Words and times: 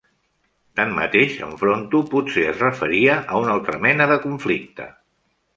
Tanmateix, 0.79 1.35
en 1.49 1.53
Fronto 1.59 2.01
potser 2.15 2.47
es 2.53 2.63
referia 2.65 3.19
a 3.35 3.43
una 3.45 3.55
altra 3.59 3.79
mena 3.87 4.09
de 4.15 4.21
conflicte. 4.29 4.93